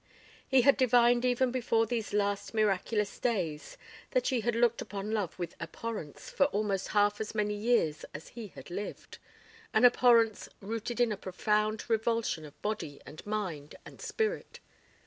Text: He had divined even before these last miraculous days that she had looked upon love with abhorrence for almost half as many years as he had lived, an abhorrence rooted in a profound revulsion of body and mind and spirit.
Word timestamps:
He 0.47 0.61
had 0.63 0.77
divined 0.77 1.25
even 1.25 1.51
before 1.51 1.85
these 1.85 2.11
last 2.11 2.55
miraculous 2.55 3.19
days 3.19 3.77
that 4.09 4.25
she 4.25 4.41
had 4.41 4.55
looked 4.55 4.81
upon 4.81 5.11
love 5.11 5.37
with 5.37 5.55
abhorrence 5.59 6.31
for 6.31 6.47
almost 6.47 6.87
half 6.87 7.21
as 7.21 7.35
many 7.35 7.53
years 7.53 8.03
as 8.11 8.29
he 8.29 8.47
had 8.47 8.71
lived, 8.71 9.19
an 9.75 9.85
abhorrence 9.85 10.49
rooted 10.59 10.99
in 10.99 11.11
a 11.11 11.17
profound 11.17 11.87
revulsion 11.87 12.45
of 12.45 12.59
body 12.63 12.99
and 13.05 13.23
mind 13.27 13.75
and 13.85 14.01
spirit. 14.01 14.59